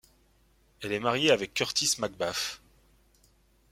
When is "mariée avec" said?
0.99-1.53